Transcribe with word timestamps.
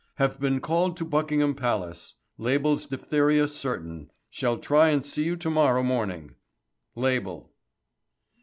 "Have 0.15 0.39
been 0.39 0.61
called 0.61 0.93
in 0.93 0.95
to 0.95 1.05
Buckingham 1.05 1.53
Palace, 1.53 2.15
Label's 2.39 2.87
diphtheria 2.87 3.47
certain. 3.47 4.09
Shall 4.31 4.57
try 4.57 4.89
and 4.89 5.05
see 5.05 5.25
you 5.25 5.35
to 5.35 5.49
morrow 5.51 5.83
morning. 5.83 6.33
Label." 6.95 7.51